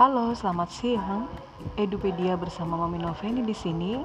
[0.00, 1.28] Halo, selamat siang.
[1.76, 4.00] Edupedia bersama Mami Noveni di sini.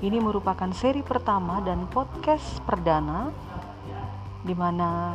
[0.00, 3.28] Ini merupakan seri pertama dan podcast perdana
[4.40, 5.12] di mana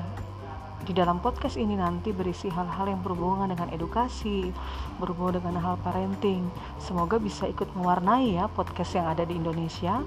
[0.85, 4.53] di dalam podcast ini nanti berisi hal-hal yang berhubungan dengan edukasi,
[5.02, 6.46] berhubungan dengan hal parenting.
[6.78, 10.06] Semoga bisa ikut mewarnai ya podcast yang ada di Indonesia.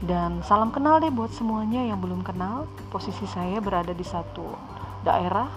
[0.00, 2.64] Dan salam kenal deh buat semuanya yang belum kenal.
[2.88, 4.56] Posisi saya berada di satu
[5.04, 5.52] daerah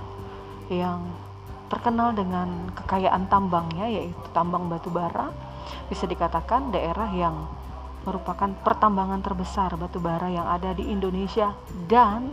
[0.67, 1.30] yang
[1.71, 5.31] terkenal dengan kekayaan tambangnya yaitu tambang batu bara.
[5.87, 7.47] Bisa dikatakan daerah yang
[8.03, 11.55] merupakan pertambangan terbesar batu bara yang ada di Indonesia
[11.87, 12.27] dan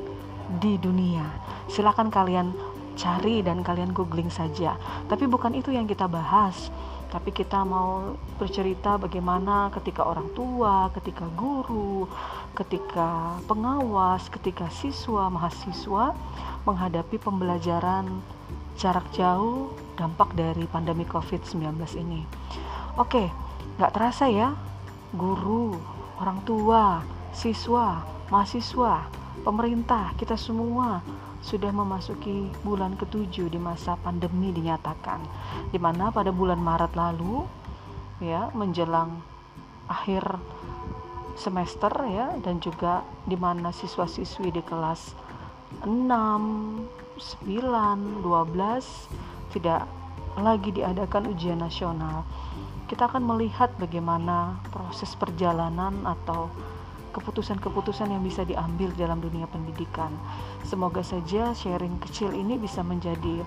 [0.58, 1.22] di dunia.
[1.70, 2.50] Silakan kalian
[2.98, 4.74] cari dan kalian googling saja.
[5.06, 6.74] Tapi bukan itu yang kita bahas.
[7.08, 12.04] Tapi kita mau bercerita bagaimana ketika orang tua, ketika guru,
[12.52, 16.12] ketika pengawas, ketika siswa, mahasiswa
[16.68, 18.20] menghadapi pembelajaran
[18.78, 22.22] jarak jauh dampak dari pandemi COVID-19 ini.
[22.94, 23.26] Oke,
[23.76, 24.54] nggak terasa ya,
[25.10, 25.74] guru,
[26.22, 27.02] orang tua,
[27.34, 29.10] siswa, mahasiswa,
[29.42, 31.02] pemerintah, kita semua
[31.42, 35.22] sudah memasuki bulan ketujuh di masa pandemi dinyatakan,
[35.74, 37.42] di mana pada bulan Maret lalu,
[38.22, 39.22] ya menjelang
[39.90, 40.22] akhir
[41.38, 45.14] semester ya dan juga di mana siswa-siswi di kelas
[45.86, 45.86] 6
[47.18, 49.90] 9, 12 tidak
[50.38, 52.22] lagi diadakan ujian nasional.
[52.88, 56.48] Kita akan melihat bagaimana proses perjalanan atau
[57.12, 60.14] keputusan-keputusan yang bisa diambil dalam dunia pendidikan.
[60.62, 63.42] Semoga saja sharing kecil ini bisa menjadi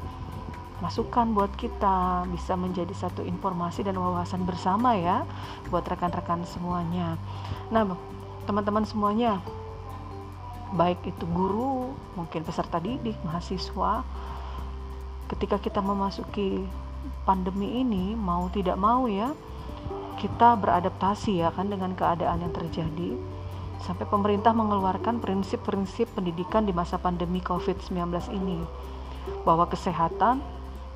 [0.82, 5.24] masukan buat kita, bisa menjadi satu informasi dan wawasan bersama ya
[5.70, 7.16] buat rekan-rekan semuanya.
[7.70, 7.96] Nah,
[8.50, 9.40] teman-teman semuanya,
[10.72, 14.04] baik itu guru, mungkin peserta didik, mahasiswa,
[15.32, 16.64] ketika kita memasuki
[17.24, 19.34] pandemi ini mau tidak mau ya
[20.22, 23.18] kita beradaptasi ya kan dengan keadaan yang terjadi.
[23.82, 28.62] Sampai pemerintah mengeluarkan prinsip-prinsip pendidikan di masa pandemi COVID-19 ini
[29.42, 30.38] bahwa kesehatan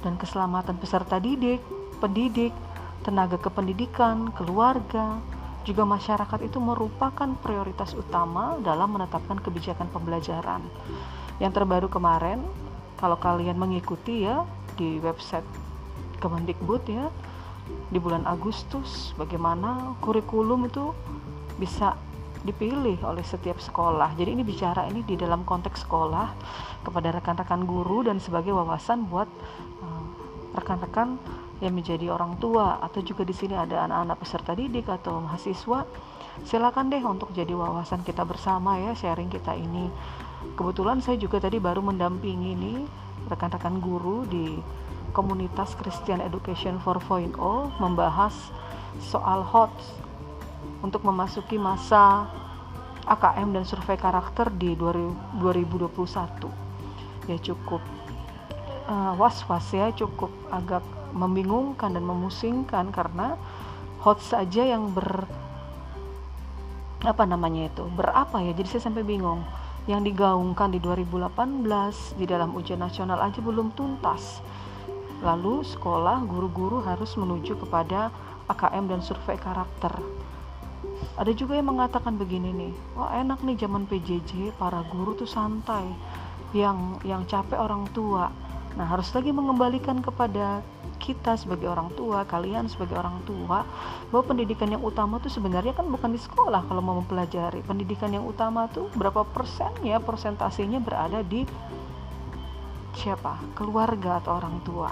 [0.06, 1.58] dan keselamatan peserta didik,
[1.98, 2.54] pendidik,
[3.02, 5.18] tenaga kependidikan, keluarga,
[5.66, 10.62] juga masyarakat itu merupakan prioritas utama dalam menetapkan kebijakan pembelajaran.
[11.42, 12.46] Yang terbaru kemarin,
[13.02, 14.46] kalau kalian mengikuti ya
[14.78, 15.46] di website
[16.22, 17.12] Kemendikbud ya,
[17.90, 20.94] di bulan Agustus bagaimana kurikulum itu
[21.58, 21.98] bisa
[22.46, 24.14] dipilih oleh setiap sekolah.
[24.14, 26.30] Jadi ini bicara ini di dalam konteks sekolah
[26.86, 29.26] kepada rekan-rekan guru dan sebagai wawasan buat
[29.82, 30.04] eh,
[30.54, 35.24] rekan-rekan uh, yang menjadi orang tua atau juga di sini ada anak-anak peserta didik atau
[35.24, 35.88] mahasiswa
[36.44, 39.88] silakan deh untuk jadi wawasan kita bersama ya sharing kita ini.
[40.60, 42.84] Kebetulan saya juga tadi baru mendampingi ini
[43.32, 44.60] rekan-rekan guru di
[45.16, 47.40] komunitas Christian Education 4.0
[47.80, 48.36] membahas
[49.00, 49.96] soal HOTS
[50.84, 52.28] untuk memasuki masa
[53.08, 57.82] AKM dan survei karakter di 2021 ya cukup
[58.90, 60.82] uh, was-was ya cukup agak
[61.16, 63.40] membingungkan dan memusingkan karena
[64.04, 65.24] hot saja yang ber
[67.06, 68.52] apa namanya itu berapa ya?
[68.52, 69.42] Jadi saya sampai bingung.
[69.86, 74.42] Yang digaungkan di 2018 di dalam ujian nasional aja belum tuntas.
[75.22, 78.10] Lalu sekolah guru-guru harus menuju kepada
[78.50, 79.94] AKM dan survei karakter.
[81.16, 85.86] Ada juga yang mengatakan begini nih wah enak nih zaman PJJ para guru tuh santai.
[86.50, 88.34] Yang yang capek orang tua
[88.76, 90.60] nah harus lagi mengembalikan kepada
[91.00, 93.62] kita sebagai orang tua, kalian sebagai orang tua,
[94.10, 97.62] bahwa pendidikan yang utama tuh sebenarnya kan bukan di sekolah kalau mau mempelajari.
[97.62, 101.46] Pendidikan yang utama tuh berapa persen ya persentasenya berada di
[102.96, 103.38] siapa?
[103.54, 104.92] Keluarga atau orang tua.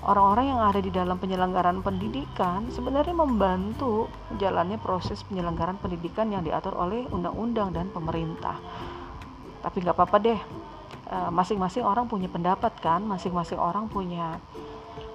[0.00, 4.08] Orang-orang yang ada di dalam penyelenggaraan pendidikan sebenarnya membantu
[4.40, 8.56] jalannya proses penyelenggaraan pendidikan yang diatur oleh undang-undang dan pemerintah.
[9.60, 10.42] Tapi nggak apa-apa deh, eh,
[11.10, 14.38] masing-masing orang punya pendapat kan, masing-masing orang punya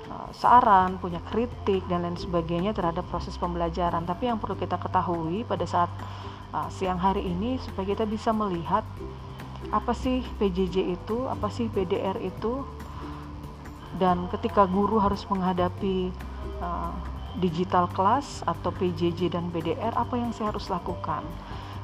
[0.06, 4.06] Eh, saran, punya kritik dan lain sebagainya terhadap proses pembelajaran.
[4.06, 5.90] Tapi yang perlu kita ketahui pada saat
[6.54, 8.86] uh, siang hari ini supaya kita bisa melihat
[9.74, 12.62] apa sih PJJ itu, apa sih PDR itu,
[13.98, 16.14] dan ketika guru harus menghadapi
[17.42, 21.26] digital class atau PJJ dan PDR, apa yang saya harus lakukan?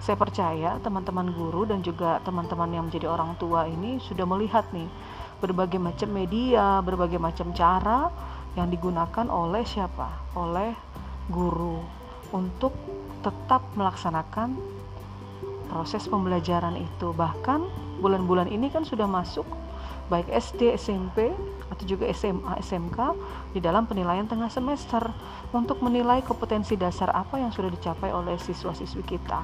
[0.01, 4.89] Saya percaya teman-teman guru dan juga teman-teman yang menjadi orang tua ini sudah melihat nih
[5.37, 8.09] berbagai macam media, berbagai macam cara
[8.57, 10.09] yang digunakan oleh siapa?
[10.33, 10.73] Oleh
[11.29, 11.85] guru
[12.33, 12.73] untuk
[13.21, 14.57] tetap melaksanakan
[15.69, 17.13] proses pembelajaran itu.
[17.13, 17.61] Bahkan
[18.01, 19.45] bulan-bulan ini kan sudah masuk
[20.11, 21.31] baik SD, SMP
[21.71, 22.99] atau juga SMA, SMK
[23.55, 24.99] di dalam penilaian tengah semester
[25.55, 29.39] untuk menilai kompetensi dasar apa yang sudah dicapai oleh siswa-siswi kita.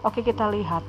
[0.00, 0.80] Oke, kita lihat.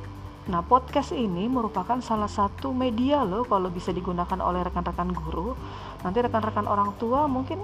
[0.48, 5.54] Nah, podcast ini merupakan salah satu media loh kalau bisa digunakan oleh rekan-rekan guru.
[6.02, 7.60] Nanti rekan-rekan orang tua mungkin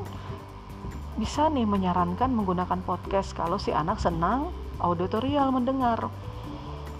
[1.15, 4.51] bisa nih menyarankan menggunakan podcast kalau si anak senang
[4.83, 6.11] auditorial mendengar.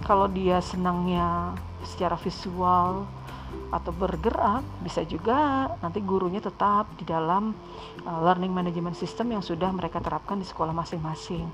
[0.02, 1.52] Kalau dia senangnya
[1.84, 3.04] secara visual,
[3.74, 7.50] atau bergerak bisa juga nanti gurunya tetap di dalam
[8.06, 11.44] uh, learning management system yang sudah mereka terapkan di sekolah masing-masing.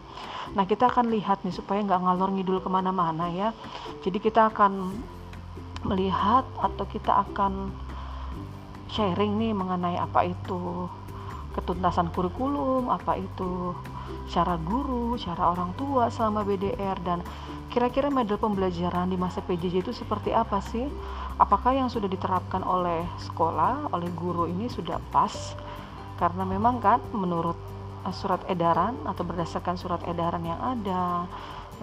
[0.52, 3.48] Nah kita akan lihat nih supaya nggak ngalor ngidul ke mana-mana ya.
[4.04, 4.92] Jadi kita akan
[5.88, 7.72] melihat atau kita akan
[8.92, 10.86] sharing nih mengenai apa itu
[11.52, 13.76] ketuntasan kurikulum, apa itu
[14.32, 17.20] cara guru, cara orang tua selama BDR dan
[17.72, 20.84] kira-kira model pembelajaran di masa PJJ itu seperti apa sih?
[21.42, 25.58] Apakah yang sudah diterapkan oleh sekolah, oleh guru ini sudah pas?
[26.14, 27.58] Karena memang kan menurut
[28.06, 31.26] uh, surat edaran atau berdasarkan surat edaran yang ada,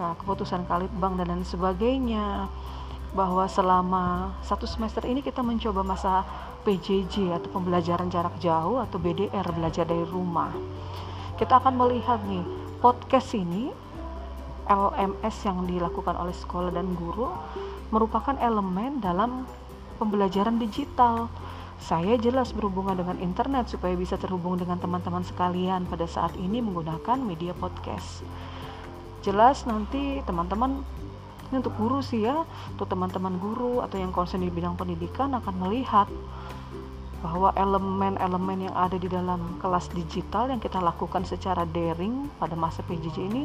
[0.00, 2.48] nah, keputusan Kalitbang dan lain sebagainya,
[3.12, 6.24] bahwa selama satu semester ini kita mencoba masa
[6.64, 10.52] PJJ atau pembelajaran jarak jauh atau BDR belajar dari rumah.
[11.36, 12.44] Kita akan melihat nih
[12.80, 13.72] podcast ini
[14.70, 17.32] LMS yang dilakukan oleh sekolah dan guru
[17.90, 19.46] merupakan elemen dalam
[19.98, 21.28] pembelajaran digital.
[21.80, 27.18] Saya jelas berhubungan dengan internet supaya bisa terhubung dengan teman-teman sekalian pada saat ini menggunakan
[27.20, 28.22] media podcast.
[29.20, 30.80] Jelas nanti teman-teman
[31.50, 35.54] ini untuk guru sih ya, untuk teman-teman guru atau yang konsen di bidang pendidikan akan
[35.66, 36.06] melihat
[37.20, 42.80] bahwa elemen-elemen yang ada di dalam kelas digital yang kita lakukan secara daring pada masa
[42.88, 43.44] PJJ ini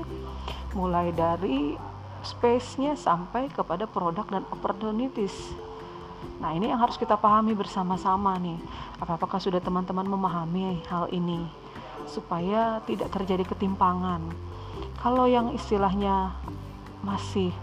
[0.71, 1.75] mulai dari
[2.25, 5.33] space-nya sampai kepada produk dan opportunities.
[6.41, 8.57] Nah, ini yang harus kita pahami bersama-sama nih.
[8.99, 11.45] Apakah sudah teman-teman memahami hal ini
[12.09, 14.25] supaya tidak terjadi ketimpangan?
[14.99, 16.33] Kalau yang istilahnya
[17.05, 17.53] masih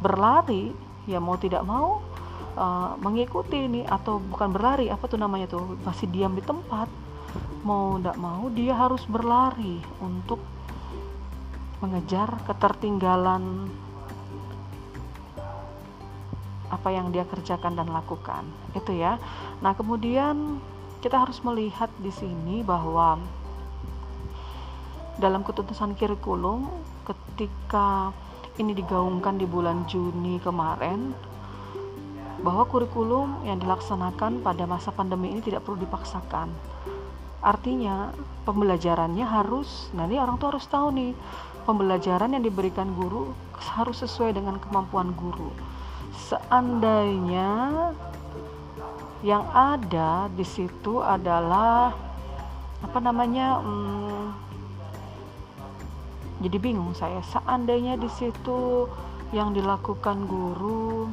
[0.00, 0.72] berlari,
[1.04, 2.00] ya mau tidak mau
[2.56, 5.76] uh, mengikuti ini atau bukan berlari, apa tuh namanya tuh?
[5.84, 6.88] Masih diam di tempat.
[7.62, 10.40] Mau tidak mau dia harus berlari untuk
[11.84, 13.68] mengejar ketertinggalan
[16.70, 18.42] apa yang dia kerjakan dan lakukan
[18.74, 19.18] itu ya.
[19.62, 20.58] Nah kemudian
[21.00, 23.20] kita harus melihat di sini bahwa
[25.16, 26.68] dalam keputusan kurikulum
[27.06, 28.12] ketika
[28.58, 31.12] ini digaungkan di bulan Juni kemarin
[32.42, 36.52] bahwa kurikulum yang dilaksanakan pada masa pandemi ini tidak perlu dipaksakan.
[37.40, 38.10] Artinya
[38.44, 41.12] pembelajarannya harus nah ini orang tua harus tahu nih
[41.68, 45.50] pembelajaran yang diberikan guru harus sesuai dengan kemampuan guru
[46.16, 47.52] seandainya
[49.24, 51.92] yang ada di situ adalah
[52.80, 54.46] apa namanya hmm,
[56.40, 57.24] jadi bingung saya.
[57.24, 58.88] Seandainya di situ
[59.32, 61.08] yang dilakukan guru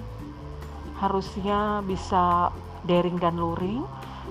[0.99, 2.51] harusnya bisa
[2.83, 3.83] daring dan luring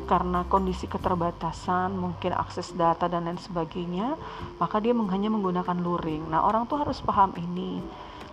[0.06, 4.16] karena kondisi keterbatasan mungkin akses data dan lain sebagainya
[4.60, 6.28] maka dia hanya menggunakan luring.
[6.28, 7.80] Nah orang tuh harus paham ini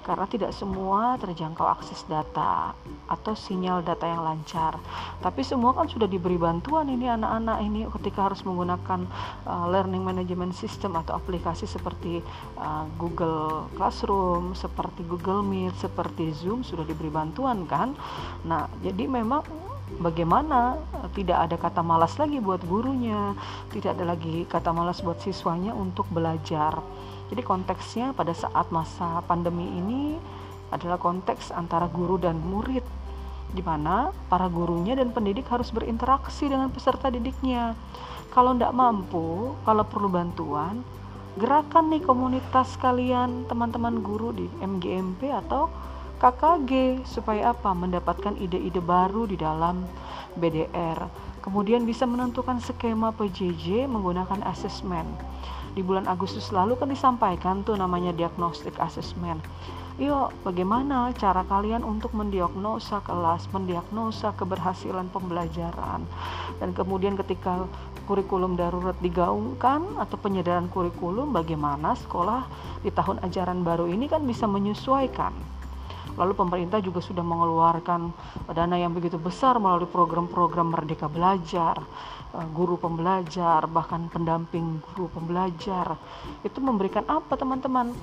[0.10, 2.74] karena tidak semua terjangkau akses data
[3.06, 4.82] atau sinyal data yang lancar.
[5.22, 9.06] Tapi semua kan sudah diberi bantuan ini anak-anak ini ketika harus menggunakan
[9.46, 12.26] uh, learning management system atau aplikasi seperti
[12.58, 17.94] uh, Google Classroom, seperti Google Meet, seperti Zoom sudah diberi bantuan kan.
[18.50, 19.46] Nah, jadi memang
[20.02, 20.82] bagaimana
[21.14, 23.38] tidak ada kata malas lagi buat gurunya,
[23.70, 26.82] tidak ada lagi kata malas buat siswanya untuk belajar.
[27.30, 30.18] Jadi konteksnya pada saat masa pandemi ini
[30.74, 32.82] adalah konteks antara guru dan murid
[33.50, 37.74] di mana para gurunya dan pendidik harus berinteraksi dengan peserta didiknya.
[38.30, 40.86] Kalau tidak mampu, kalau perlu bantuan,
[41.38, 45.66] gerakan nih komunitas kalian teman-teman guru di MGMP atau
[46.22, 47.74] KKG supaya apa?
[47.74, 49.82] Mendapatkan ide-ide baru di dalam
[50.38, 51.10] BDR.
[51.42, 55.08] Kemudian bisa menentukan skema PJJ menggunakan asesmen
[55.74, 59.42] di bulan Agustus lalu kan disampaikan tuh namanya diagnostic assessment.
[60.00, 66.08] Yuk, bagaimana cara kalian untuk mendiagnosa kelas, mendiagnosa keberhasilan pembelajaran,
[66.56, 67.68] dan kemudian ketika
[68.08, 72.48] kurikulum darurat digaungkan atau penyederhan kurikulum, bagaimana sekolah
[72.80, 75.36] di tahun ajaran baru ini kan bisa menyesuaikan?
[76.16, 78.12] Lalu pemerintah juga sudah mengeluarkan
[78.56, 81.76] dana yang begitu besar melalui program-program Merdeka Belajar,
[82.54, 85.98] guru pembelajar, bahkan pendamping guru pembelajar.
[86.46, 87.94] Itu memberikan apa teman-teman?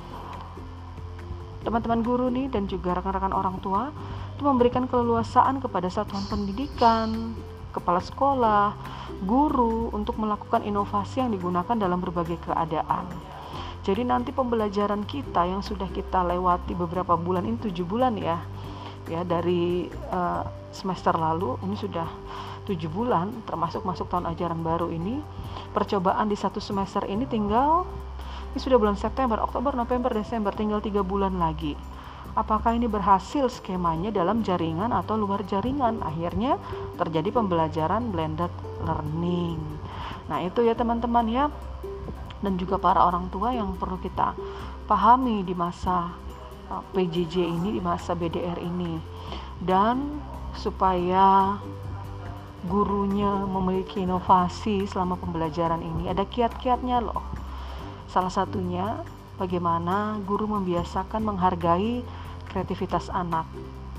[1.62, 3.90] Teman-teman guru nih dan juga rekan-rekan orang tua
[4.36, 7.32] itu memberikan keleluasaan kepada satuan pendidikan,
[7.72, 8.76] kepala sekolah,
[9.24, 13.08] guru untuk melakukan inovasi yang digunakan dalam berbagai keadaan.
[13.86, 18.42] Jadi nanti pembelajaran kita yang sudah kita lewati beberapa bulan ini tujuh bulan ya,
[19.06, 20.42] ya dari uh,
[20.74, 22.08] semester lalu ini sudah
[22.66, 25.22] tujuh bulan termasuk masuk tahun ajaran baru ini
[25.70, 27.86] percobaan di satu semester ini tinggal
[28.56, 31.76] ini sudah bulan September, Oktober, November, Desember tinggal tiga bulan lagi.
[32.32, 36.00] Apakah ini berhasil skemanya dalam jaringan atau luar jaringan?
[36.00, 36.56] Akhirnya
[36.96, 38.48] terjadi pembelajaran blended
[38.80, 39.60] learning.
[40.32, 41.44] Nah itu ya teman-teman ya.
[42.40, 44.32] Dan juga para orang tua yang perlu kita
[44.88, 46.16] pahami di masa
[46.72, 48.96] uh, PJJ ini di masa BDR ini.
[49.60, 50.16] Dan
[50.56, 51.60] supaya
[52.66, 57.22] gurunya memiliki inovasi selama pembelajaran ini ada kiat-kiatnya loh
[58.06, 59.02] salah satunya
[59.36, 62.00] bagaimana guru membiasakan menghargai
[62.48, 63.44] kreativitas anak.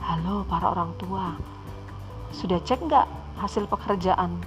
[0.02, 1.38] Halo para orang tua,
[2.34, 3.06] sudah cek nggak
[3.38, 4.40] hasil pekerjaan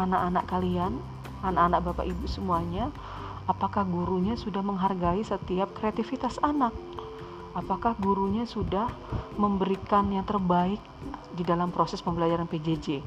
[0.00, 0.96] anak-anak kalian,
[1.44, 2.88] anak-anak bapak ibu semuanya?
[3.44, 6.72] Apakah gurunya sudah menghargai setiap kreativitas anak?
[7.52, 8.88] Apakah gurunya sudah
[9.36, 10.80] memberikan yang terbaik
[11.38, 12.98] di dalam proses pembelajaran PJJ?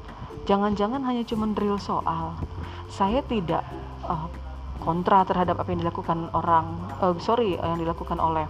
[0.48, 2.40] Jangan-jangan hanya cuma drill soal.
[2.88, 3.62] Saya tidak
[4.08, 4.26] uh,
[4.80, 8.48] kontra terhadap apa yang dilakukan orang, uh, sorry, yang dilakukan oleh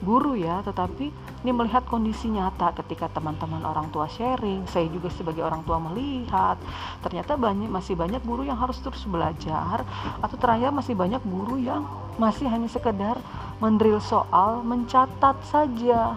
[0.00, 5.44] guru ya, tetapi ini melihat kondisi nyata ketika teman-teman orang tua sharing, saya juga sebagai
[5.44, 6.56] orang tua melihat
[7.04, 9.84] ternyata banyak masih banyak guru yang harus terus belajar
[10.20, 11.84] atau terakhir masih banyak guru yang
[12.16, 13.16] masih hanya sekedar
[13.60, 16.16] mendrill soal, mencatat saja.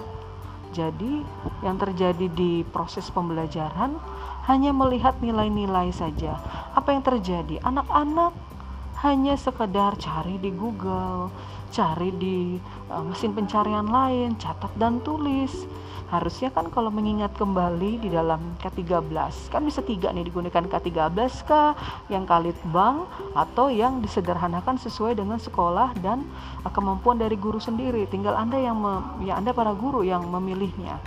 [0.74, 1.22] Jadi
[1.62, 3.94] yang terjadi di proses pembelajaran
[4.50, 6.42] hanya melihat nilai-nilai saja.
[6.74, 7.62] Apa yang terjadi?
[7.62, 8.34] Anak-anak
[9.06, 11.30] hanya sekedar cari di Google,
[11.70, 12.58] cari di
[12.90, 15.70] uh, mesin pencarian lain, catat dan tulis.
[16.12, 21.78] Harusnya kan kalau mengingat kembali di dalam K13, kan bisa tiga nih digunakan K13 kah,
[22.10, 23.08] yang kalit bank,
[23.38, 26.26] atau yang disederhanakan sesuai dengan sekolah dan
[26.66, 28.06] uh, kemampuan dari guru sendiri.
[28.10, 28.78] Tinggal Anda yang
[29.24, 31.00] ya Anda para guru yang memilihnya.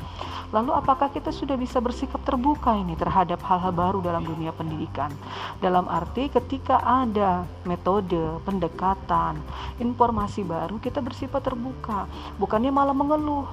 [0.54, 5.10] Lalu apakah kita sudah bisa bersikap terbuka ini terhadap hal-hal baru dalam dunia pendidikan?
[5.58, 9.42] Dalam arti ketika ada metode, pendekatan,
[9.82, 12.06] informasi baru kita bersifat terbuka,
[12.38, 13.46] bukannya malah mengeluh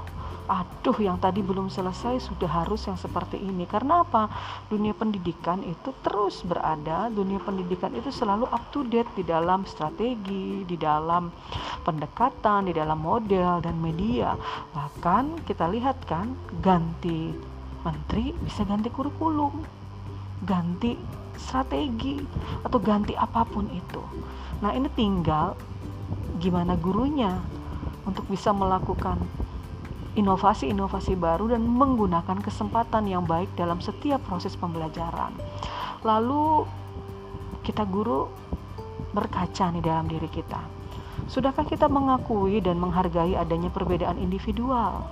[0.44, 3.64] aduh yang tadi belum selesai sudah harus yang seperti ini.
[3.64, 4.28] Karena apa?
[4.68, 7.08] Dunia pendidikan itu terus berada.
[7.08, 11.32] Dunia pendidikan itu selalu up to date di dalam strategi di dalam
[11.84, 14.36] pendekatan di dalam model dan media.
[14.76, 17.32] Bahkan kita lihat kan ganti
[17.84, 19.84] menteri bisa ganti kurikulum
[20.44, 21.00] ganti
[21.40, 22.20] strategi
[22.64, 24.04] atau ganti apa pun itu.
[24.60, 25.56] Nah ini tinggal
[26.40, 27.40] gimana gurunya
[28.04, 29.16] untuk bisa melakukan
[30.14, 35.34] inovasi-inovasi baru dan menggunakan kesempatan yang baik dalam setiap proses pembelajaran.
[36.06, 36.70] Lalu
[37.66, 38.30] kita guru
[39.14, 40.62] berkaca nih dalam diri kita.
[41.30, 45.08] Sudahkah kita mengakui dan menghargai adanya perbedaan individual?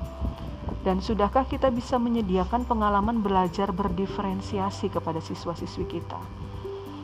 [0.82, 6.18] Dan sudahkah kita bisa menyediakan pengalaman belajar berdiferensiasi kepada siswa-siswi kita?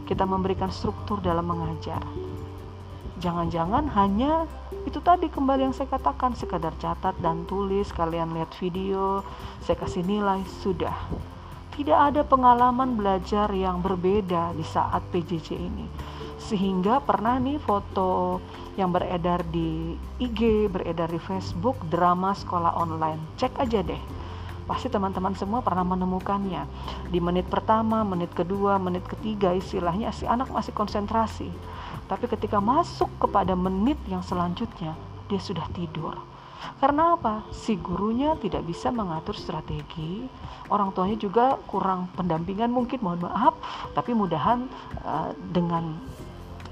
[0.10, 2.02] Kita memberikan struktur dalam mengajar.
[3.18, 4.46] Jangan-jangan hanya
[4.86, 9.26] itu tadi kembali yang saya katakan sekadar catat dan tulis kalian lihat video
[9.66, 10.94] saya kasih nilai sudah.
[11.74, 15.90] Tidak ada pengalaman belajar yang berbeda di saat PJJ ini.
[16.38, 18.38] Sehingga pernah nih foto
[18.78, 23.34] yang beredar di IG beredar di Facebook drama sekolah online.
[23.42, 24.27] Cek aja deh
[24.68, 26.68] pasti teman-teman semua pernah menemukannya.
[27.08, 31.48] Di menit pertama menit kedua menit ketiga istilahnya si anak masih konsentrasi.
[32.12, 34.96] Tapi ketika masuk kepada menit yang selanjutnya,
[35.32, 36.20] dia sudah tidur.
[36.78, 37.48] Karena apa?
[37.54, 40.26] Si gurunya tidak bisa mengatur strategi,
[40.68, 43.56] orang tuanya juga kurang pendampingan mungkin, mohon maaf,
[43.94, 44.66] tapi mudahan
[45.06, 45.98] uh, dengan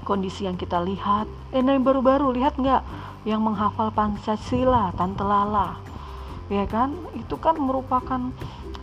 [0.06, 2.82] kondisi yang kita lihat, eh yang baru-baru lihat nggak?
[3.26, 5.74] Yang menghafal Pancasila, Tante Lala,
[6.52, 6.94] ya kan?
[7.16, 8.32] Itu kan merupakan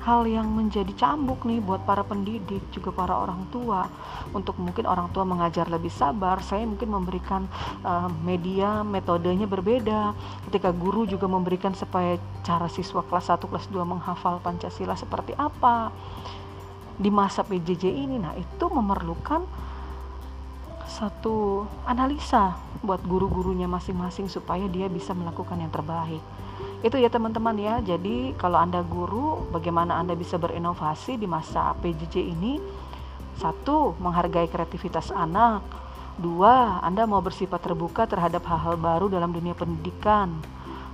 [0.04, 3.88] hal yang menjadi cambuk nih buat para pendidik juga para orang tua.
[4.36, 7.48] Untuk mungkin orang tua mengajar lebih sabar saya mungkin memberikan
[7.88, 10.12] uh, media metodenya berbeda.
[10.52, 15.92] Ketika guru juga memberikan supaya cara siswa kelas 1 kelas 2 menghafal Pancasila seperti apa
[16.98, 19.42] di masa PJJ ini nah itu memerlukan
[20.86, 22.54] satu analisa
[22.86, 26.22] buat guru-gurunya masing-masing supaya dia bisa melakukan yang terbaik
[26.84, 32.16] itu ya teman-teman ya jadi kalau anda guru bagaimana anda bisa berinovasi di masa PJJ
[32.24, 32.60] ini
[33.40, 35.64] satu menghargai kreativitas anak
[36.20, 40.44] dua anda mau bersifat terbuka terhadap hal-hal baru dalam dunia pendidikan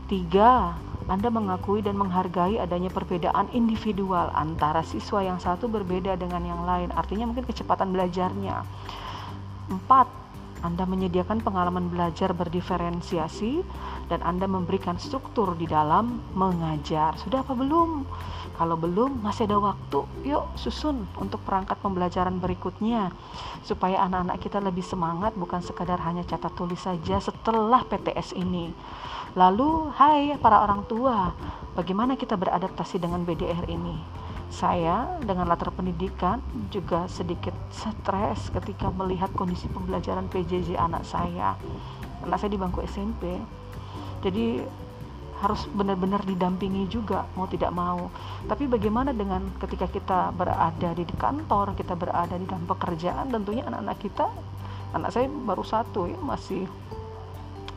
[0.09, 0.73] tiga
[1.09, 6.93] Anda mengakui dan menghargai adanya perbedaan individual antara siswa yang satu berbeda dengan yang lain.
[6.93, 8.61] Artinya mungkin kecepatan belajarnya.
[9.73, 10.05] Empat,
[10.59, 13.63] Anda menyediakan pengalaman belajar berdiferensiasi
[14.11, 17.15] dan Anda memberikan struktur di dalam mengajar.
[17.15, 18.03] Sudah apa belum?
[18.59, 20.03] Kalau belum, masih ada waktu.
[20.27, 23.07] Yuk, susun untuk perangkat pembelajaran berikutnya
[23.63, 28.75] supaya anak-anak kita lebih semangat bukan sekadar hanya catat tulis saja setelah PTS ini.
[29.39, 31.31] Lalu, hai para orang tua,
[31.71, 34.27] bagaimana kita beradaptasi dengan BDR ini?
[34.49, 36.41] Saya dengan latar pendidikan
[36.73, 41.53] juga sedikit stres ketika melihat kondisi pembelajaran PJJ anak saya.
[42.25, 43.37] Anak saya di bangku SMP.
[44.25, 44.65] Jadi
[45.39, 48.11] harus benar-benar didampingi juga mau tidak mau
[48.43, 53.97] tapi bagaimana dengan ketika kita berada di kantor kita berada di dalam pekerjaan tentunya anak-anak
[54.03, 54.27] kita
[54.91, 56.67] anak saya baru satu ya masih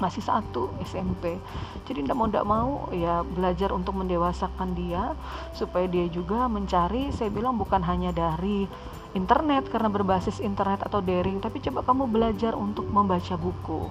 [0.02, 1.38] masih satu SMP
[1.86, 5.14] jadi tidak mau tidak mau ya belajar untuk mendewasakan dia
[5.54, 8.66] supaya dia juga mencari saya bilang bukan hanya dari
[9.14, 13.86] internet karena berbasis internet atau daring tapi coba kamu belajar untuk membaca buku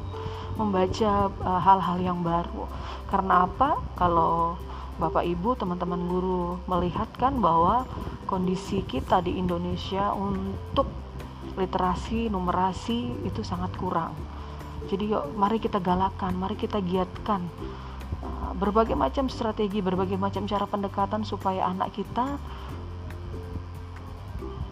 [0.60, 2.68] membaca eh, hal-hal uh, yang baru.
[3.08, 3.80] Karena apa?
[3.96, 4.60] Kalau
[5.00, 7.88] Bapak Ibu, teman-teman guru melihatkan bahwa
[8.28, 10.88] kondisi kita di Indonesia untuk
[11.58, 14.14] literasi, numerasi itu sangat kurang.
[14.90, 17.46] Jadi yuk mari kita galakan, mari kita giatkan
[18.24, 22.40] uh, berbagai macam strategi, berbagai macam cara pendekatan supaya anak kita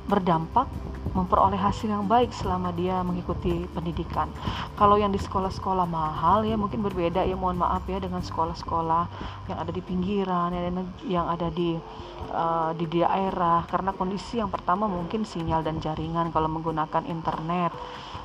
[0.09, 0.65] berdampak
[1.13, 4.29] memperoleh hasil yang baik selama dia mengikuti pendidikan.
[4.77, 9.03] Kalau yang di sekolah-sekolah mahal ya mungkin berbeda ya mohon maaf ya dengan sekolah-sekolah
[9.49, 10.49] yang ada di pinggiran
[11.05, 11.77] yang ada di
[12.33, 17.73] uh, di daerah karena kondisi yang pertama mungkin sinyal dan jaringan kalau menggunakan internet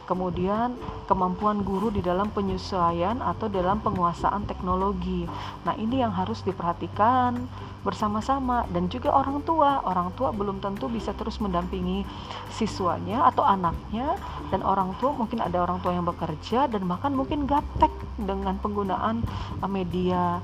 [0.05, 5.29] kemudian kemampuan guru di dalam penyesuaian atau dalam penguasaan teknologi.
[5.69, 7.37] Nah, ini yang harus diperhatikan
[7.85, 9.85] bersama-sama dan juga orang tua.
[9.85, 12.09] Orang tua belum tentu bisa terus mendampingi
[12.49, 14.17] siswanya atau anaknya
[14.49, 19.21] dan orang tua mungkin ada orang tua yang bekerja dan bahkan mungkin gaptek dengan penggunaan
[19.69, 20.41] media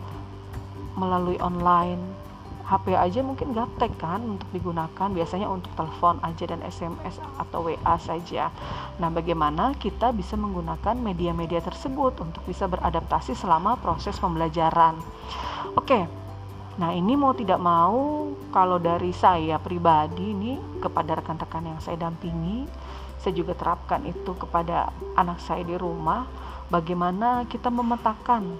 [0.98, 2.19] melalui online
[2.70, 7.98] HP aja mungkin gaptek kan untuk digunakan biasanya untuk telepon aja dan SMS atau WA
[7.98, 8.54] saja.
[9.02, 15.02] Nah, bagaimana kita bisa menggunakan media-media tersebut untuk bisa beradaptasi selama proses pembelajaran?
[15.74, 16.06] Oke.
[16.78, 22.64] Nah, ini mau tidak mau kalau dari saya pribadi ini kepada rekan-rekan yang saya dampingi,
[23.18, 26.24] saya juga terapkan itu kepada anak saya di rumah
[26.70, 28.56] bagaimana kita memetakan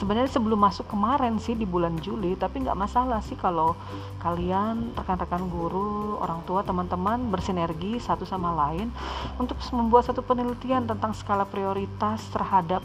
[0.00, 3.76] sebenarnya sebelum masuk kemarin sih di bulan Juli tapi nggak masalah sih kalau
[4.24, 8.88] kalian rekan-rekan guru orang tua teman-teman bersinergi satu sama lain
[9.36, 12.80] untuk membuat satu penelitian tentang skala prioritas terhadap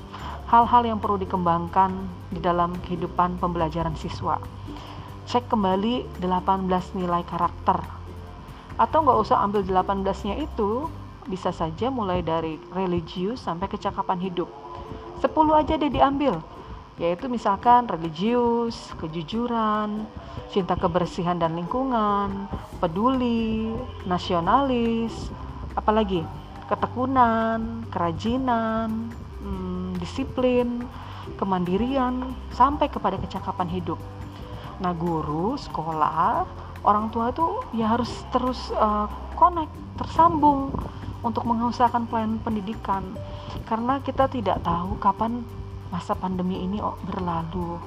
[0.52, 1.96] hal-hal yang perlu dikembangkan
[2.36, 4.36] di dalam kehidupan pembelajaran siswa.
[5.26, 7.80] Cek kembali 18 nilai karakter.
[8.76, 10.92] Atau nggak usah ambil 18 nya itu
[11.26, 14.52] bisa saja mulai dari religius sampai kecakapan hidup.
[15.24, 16.44] 10 aja deh diambil
[16.96, 20.08] yaitu misalkan religius, kejujuran,
[20.48, 22.48] cinta kebersihan dan lingkungan,
[22.80, 23.76] peduli,
[24.08, 25.12] nasionalis,
[25.76, 26.24] apalagi
[26.72, 29.12] ketekunan, kerajinan,
[29.44, 30.88] hmm, disiplin,
[31.36, 34.00] kemandirian, sampai kepada kecakapan hidup.
[34.80, 36.48] Nah, guru, sekolah,
[36.88, 40.72] orang tua itu ya harus terus uh, connect, tersambung
[41.26, 43.04] untuk mengusahakan pelayanan pendidikan
[43.66, 45.42] karena kita tidak tahu kapan
[45.94, 47.78] masa pandemi ini berlalu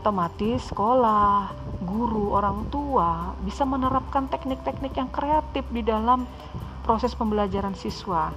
[0.00, 1.52] otomatis sekolah,
[1.84, 6.24] guru, orang tua bisa menerapkan teknik-teknik yang kreatif di dalam
[6.80, 8.32] proses pembelajaran siswa.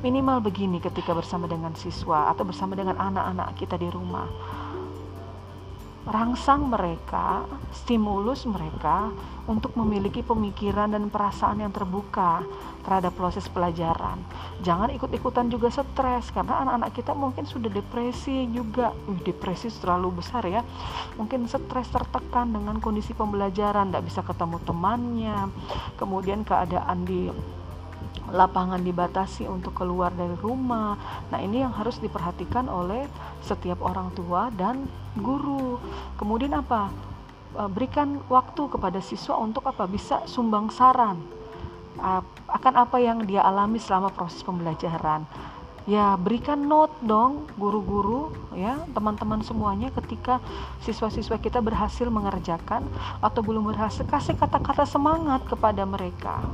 [0.00, 4.24] Minimal begini ketika bersama dengan siswa atau bersama dengan anak-anak kita di rumah
[6.08, 7.44] rangsang mereka,
[7.76, 9.12] stimulus mereka
[9.44, 12.40] untuk memiliki pemikiran dan perasaan yang terbuka
[12.80, 14.16] terhadap proses pelajaran.
[14.64, 18.96] Jangan ikut-ikutan juga stres karena anak-anak kita mungkin sudah depresi juga.
[19.04, 20.64] Uh, depresi terlalu besar ya.
[21.20, 25.38] Mungkin stres tertekan dengan kondisi pembelajaran, tidak bisa ketemu temannya.
[26.00, 27.28] Kemudian keadaan di
[28.30, 30.94] lapangan dibatasi untuk keluar dari rumah.
[31.28, 33.10] Nah, ini yang harus diperhatikan oleh
[33.42, 34.86] setiap orang tua dan
[35.18, 35.78] guru.
[36.14, 36.94] Kemudian apa?
[37.58, 39.84] E, berikan waktu kepada siswa untuk apa?
[39.90, 41.40] Bisa sumbang saran
[42.50, 45.26] akan apa yang dia alami selama proses pembelajaran.
[45.88, 50.38] Ya, berikan note dong guru-guru ya, teman-teman semuanya ketika
[50.84, 52.84] siswa-siswa kita berhasil mengerjakan
[53.18, 56.44] atau belum berhasil kasih kata-kata semangat kepada mereka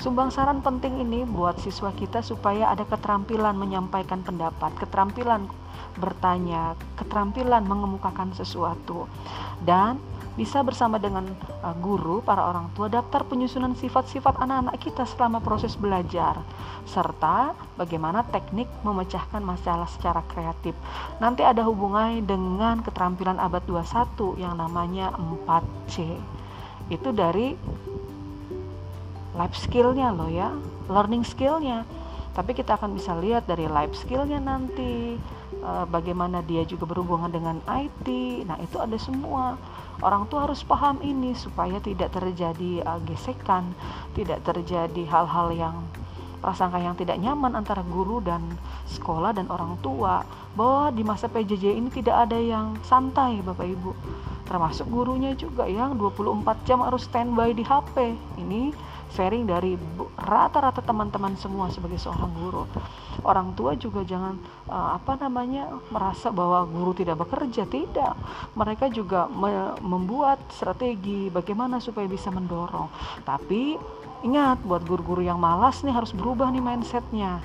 [0.00, 5.44] Sumbang saran penting ini buat siswa kita supaya ada keterampilan menyampaikan pendapat, keterampilan
[6.00, 9.04] bertanya, keterampilan mengemukakan sesuatu,
[9.60, 10.00] dan
[10.40, 11.28] bisa bersama dengan
[11.60, 16.40] uh, guru, para orang tua, daftar penyusunan sifat-sifat anak-anak kita selama proses belajar,
[16.88, 20.72] serta bagaimana teknik memecahkan masalah secara kreatif.
[21.20, 26.16] Nanti ada hubungannya dengan keterampilan abad 21 yang namanya 4C.
[26.88, 27.52] Itu dari
[29.36, 30.54] life skillnya loh ya
[30.90, 31.86] learning skillnya.
[32.30, 35.18] Tapi kita akan bisa lihat dari life skillnya nanti
[35.62, 38.06] uh, bagaimana dia juga berhubungan dengan IT
[38.46, 39.58] nah itu ada semua.
[40.00, 43.76] Orang tua harus paham ini supaya tidak terjadi uh, gesekan
[44.16, 45.76] tidak terjadi hal-hal yang
[46.40, 48.40] prasangka yang tidak nyaman antara guru dan
[48.88, 50.24] sekolah dan orang tua
[50.56, 53.92] bahwa di masa PJJ ini tidak ada yang santai Bapak Ibu
[54.50, 58.74] termasuk gurunya juga yang 24 jam harus standby di HP ini
[59.10, 59.74] sharing dari
[60.14, 62.64] rata-rata teman-teman semua sebagai seorang guru.
[63.26, 64.38] Orang tua juga jangan
[64.70, 68.14] uh, apa namanya merasa bahwa guru tidak bekerja, tidak.
[68.54, 72.88] Mereka juga me membuat strategi bagaimana supaya bisa mendorong.
[73.26, 73.76] Tapi
[74.20, 77.40] ingat buat guru-guru yang malas nih harus berubah nih mindsetnya.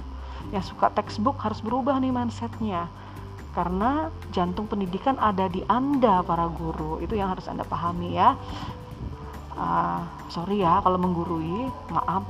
[0.51, 2.91] Yang suka textbook harus berubah nih mindsetnya.
[3.55, 6.99] Karena jantung pendidikan ada di Anda para guru.
[6.99, 8.35] Itu yang harus Anda pahami ya.
[9.55, 12.27] Uh, sorry ya kalau menggurui maaf.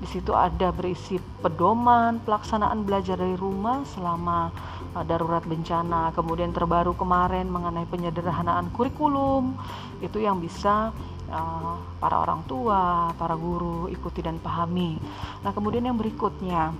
[0.05, 4.53] di situ ada berisi pedoman pelaksanaan belajar dari rumah selama
[4.93, 9.57] uh, darurat bencana kemudian terbaru kemarin mengenai penyederhanaan kurikulum
[10.05, 10.93] itu yang bisa
[11.33, 15.01] uh, para orang tua, para guru ikuti dan pahami.
[15.40, 16.77] Nah, kemudian yang berikutnya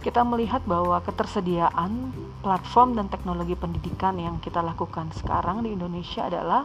[0.00, 6.64] kita melihat bahwa ketersediaan platform dan teknologi pendidikan yang kita lakukan sekarang di Indonesia adalah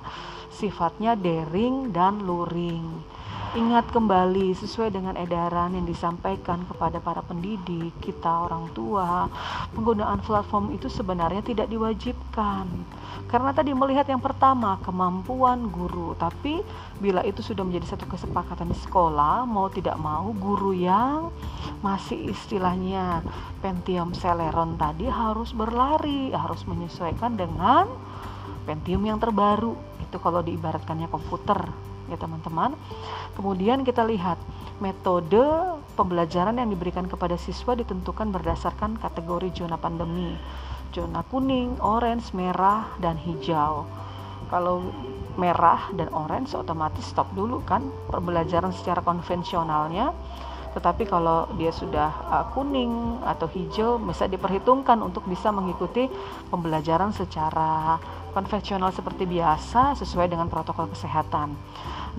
[0.53, 3.14] sifatnya daring dan luring.
[3.53, 9.29] Ingat kembali sesuai dengan edaran yang disampaikan kepada para pendidik, kita orang tua,
[9.77, 12.65] penggunaan platform itu sebenarnya tidak diwajibkan.
[13.29, 16.65] Karena tadi melihat yang pertama kemampuan guru, tapi
[16.97, 21.29] bila itu sudah menjadi satu kesepakatan di sekolah, mau tidak mau guru yang
[21.85, 23.21] masih istilahnya
[23.61, 27.85] Pentium Celeron tadi harus berlari, harus menyesuaikan dengan
[28.65, 29.77] Pentium yang terbaru.
[30.01, 31.69] Itu kalau diibaratkannya komputer
[32.09, 32.77] ya teman-teman.
[33.33, 34.37] Kemudian kita lihat
[34.83, 35.41] metode
[35.95, 40.35] pembelajaran yang diberikan kepada siswa ditentukan berdasarkan kategori zona pandemi.
[40.91, 43.83] Zona kuning, orange, merah, dan hijau.
[44.47, 44.87] Kalau
[45.35, 50.15] merah dan orange otomatis stop dulu kan pembelajaran secara konvensionalnya
[50.75, 56.11] tetapi kalau dia sudah uh, kuning atau hijau bisa diperhitungkan untuk bisa mengikuti
[56.51, 57.95] pembelajaran secara
[58.35, 61.55] konvensional seperti biasa sesuai dengan protokol kesehatan.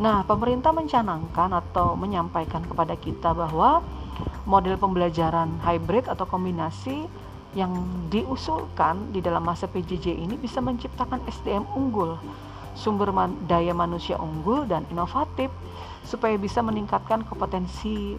[0.00, 3.84] Nah, pemerintah mencanangkan atau menyampaikan kepada kita bahwa
[4.48, 7.04] model pembelajaran hybrid atau kombinasi
[7.56, 7.72] yang
[8.12, 12.20] diusulkan di dalam masa PJJ ini bisa menciptakan SDM unggul,
[12.76, 13.08] sumber
[13.48, 15.48] daya manusia unggul dan inovatif
[16.06, 18.14] supaya bisa meningkatkan kompetensi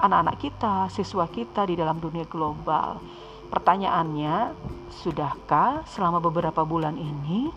[0.00, 3.02] anak-anak kita, siswa kita di dalam dunia global.
[3.50, 4.54] Pertanyaannya,
[5.02, 7.50] sudahkah selama beberapa bulan ini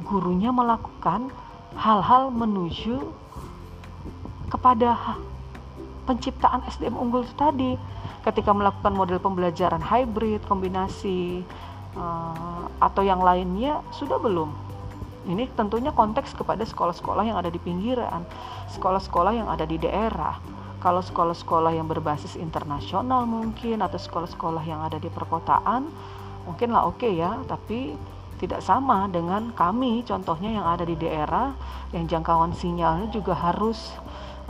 [0.00, 1.28] gurunya melakukan
[1.76, 2.96] hal-hal menuju
[4.48, 5.18] kepada
[6.08, 7.78] penciptaan SDM unggul itu tadi
[8.26, 11.44] ketika melakukan model pembelajaran hybrid, kombinasi
[11.96, 14.69] uh, atau yang lainnya sudah belum?
[15.30, 18.26] Ini tentunya konteks kepada sekolah-sekolah yang ada di pinggiran,
[18.74, 20.42] sekolah-sekolah yang ada di daerah.
[20.82, 25.86] Kalau sekolah-sekolah yang berbasis internasional mungkin atau sekolah-sekolah yang ada di perkotaan
[26.48, 27.94] mungkin lah oke okay ya tapi
[28.40, 31.52] tidak sama dengan kami contohnya yang ada di daerah
[31.92, 33.92] yang jangkauan sinyalnya juga harus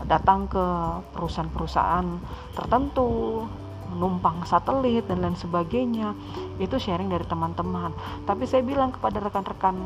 [0.06, 0.64] datang ke
[1.12, 2.06] perusahaan-perusahaan
[2.56, 3.44] tertentu
[3.90, 6.14] menumpang satelit dan lain sebagainya.
[6.62, 7.90] Itu sharing dari teman-teman.
[8.22, 9.76] Tapi saya bilang kepada rekan-rekan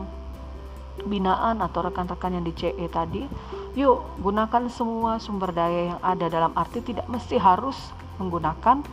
[1.03, 3.27] binaan atau rekan-rekan yang di CE tadi
[3.75, 7.75] Yuk, gunakan semua sumber daya yang ada dalam arti tidak mesti harus
[8.23, 8.87] menggunakan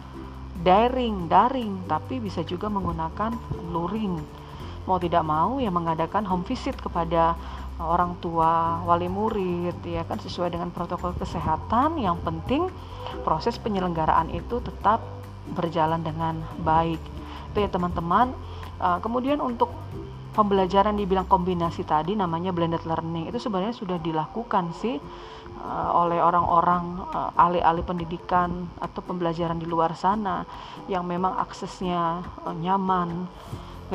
[0.66, 3.30] daring, daring, tapi bisa juga menggunakan
[3.70, 4.18] luring.
[4.90, 7.38] Mau tidak mau ya mengadakan home visit kepada
[7.78, 12.02] orang tua, wali murid ya kan sesuai dengan protokol kesehatan.
[12.02, 12.66] Yang penting
[13.22, 15.06] proses penyelenggaraan itu tetap
[15.54, 16.98] berjalan dengan baik.
[17.54, 18.34] Itu ya teman-teman.
[18.82, 19.70] Uh, kemudian untuk
[20.32, 24.96] pembelajaran dibilang kombinasi tadi namanya blended learning itu sebenarnya sudah dilakukan sih
[25.60, 30.48] uh, oleh orang-orang uh, ahli-ahli pendidikan atau pembelajaran di luar sana
[30.88, 33.28] yang memang aksesnya uh, nyaman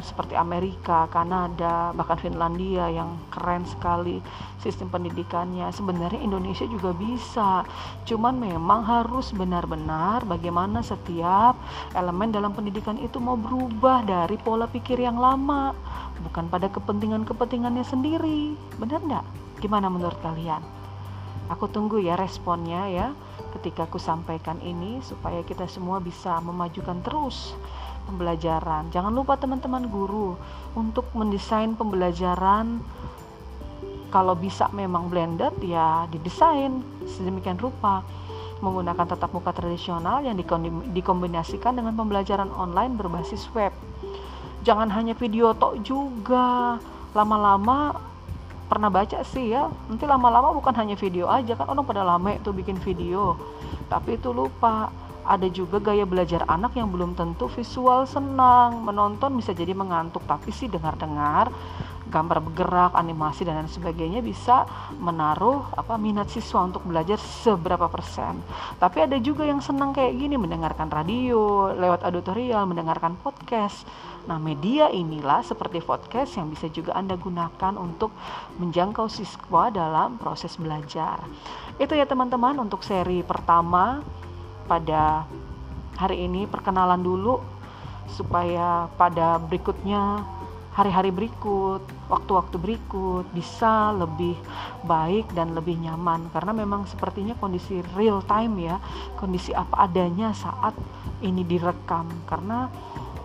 [0.04, 4.20] seperti Amerika, Kanada, bahkan Finlandia yang keren sekali
[4.60, 5.70] sistem pendidikannya.
[5.72, 7.64] Sebenarnya Indonesia juga bisa,
[8.04, 11.56] cuman memang harus benar-benar bagaimana setiap
[11.96, 15.72] elemen dalam pendidikan itu mau berubah dari pola pikir yang lama,
[16.26, 18.56] bukan pada kepentingan-kepentingannya sendiri.
[18.76, 19.26] Benar enggak?
[19.62, 20.60] Gimana menurut kalian?
[21.46, 23.08] Aku tunggu ya responnya ya
[23.56, 27.54] ketika aku sampaikan ini supaya kita semua bisa memajukan terus
[28.06, 28.88] pembelajaran.
[28.94, 30.38] Jangan lupa teman-teman guru
[30.78, 32.80] untuk mendesain pembelajaran
[34.14, 38.06] kalau bisa memang blended ya didesain sedemikian rupa
[38.64, 40.38] menggunakan tatap muka tradisional yang
[40.94, 43.74] dikombinasikan dengan pembelajaran online berbasis web.
[44.64, 46.80] Jangan hanya video tok juga.
[47.12, 47.92] Lama-lama
[48.66, 52.50] pernah baca sih ya, nanti lama-lama bukan hanya video aja kan orang pada lama itu
[52.50, 53.36] bikin video.
[53.92, 54.88] Tapi itu lupa
[55.26, 58.86] ada juga gaya belajar anak yang belum tentu visual senang.
[58.86, 61.50] Menonton bisa jadi mengantuk tapi sih dengar-dengar.
[62.06, 64.62] Gambar bergerak animasi dan lain sebagainya bisa
[65.02, 68.38] menaruh apa minat siswa untuk belajar seberapa persen.
[68.78, 73.82] Tapi ada juga yang senang kayak gini mendengarkan radio lewat auditorial mendengarkan podcast.
[74.30, 78.14] Nah media inilah seperti podcast yang bisa juga anda gunakan untuk
[78.62, 81.26] menjangkau siswa dalam proses belajar.
[81.82, 83.98] Itu ya teman-teman untuk seri pertama
[84.66, 85.24] pada
[85.96, 87.40] hari ini perkenalan dulu
[88.10, 90.22] supaya pada berikutnya
[90.76, 91.80] hari-hari berikut,
[92.12, 94.36] waktu-waktu berikut bisa lebih
[94.84, 96.28] baik dan lebih nyaman.
[96.36, 98.76] Karena memang sepertinya kondisi real time ya,
[99.16, 100.76] kondisi apa adanya saat
[101.24, 102.04] ini direkam.
[102.28, 102.68] Karena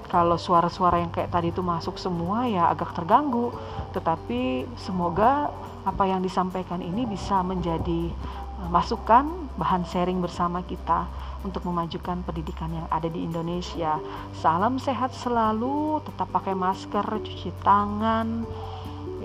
[0.07, 3.51] kalau suara-suara yang kayak tadi itu masuk semua ya agak terganggu.
[3.91, 5.51] Tetapi semoga
[5.83, 8.07] apa yang disampaikan ini bisa menjadi
[8.63, 9.27] eh, masukan
[9.59, 11.03] bahan sharing bersama kita
[11.41, 13.97] untuk memajukan pendidikan yang ada di Indonesia.
[14.37, 18.45] Salam sehat selalu, tetap pakai masker, cuci tangan,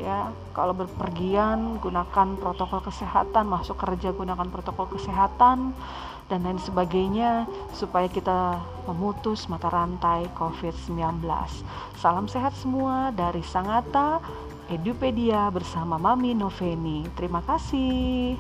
[0.01, 0.33] ya.
[0.57, 5.77] Kalau berpergian gunakan protokol kesehatan, masuk kerja gunakan protokol kesehatan
[6.27, 8.59] dan lain sebagainya supaya kita
[8.91, 11.23] memutus mata rantai COVID-19.
[12.01, 14.19] Salam sehat semua dari Sangata
[14.67, 17.07] Edupedia bersama Mami Noveni.
[17.15, 18.35] Terima kasih.